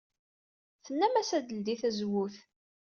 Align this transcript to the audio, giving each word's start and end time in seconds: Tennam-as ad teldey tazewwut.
Tennam-as 0.85 1.29
ad 1.37 1.45
teldey 1.47 1.77
tazewwut. 1.81 2.35